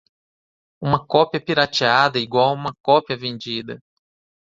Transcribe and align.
Uma 0.81 1.05
cópia 1.05 1.39
"pirateada" 1.39 2.17
igual 2.17 2.49
a 2.49 2.53
uma 2.53 2.73
cópia 2.81 3.15
vendida. 3.15 3.79